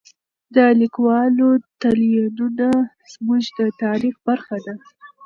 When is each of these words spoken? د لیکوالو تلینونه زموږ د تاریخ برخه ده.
د 0.55 0.57
لیکوالو 0.81 1.47
تلینونه 1.81 2.69
زموږ 3.11 3.43
د 3.57 3.59
تاریخ 3.81 4.15
برخه 4.27 4.57
ده. 4.65 4.73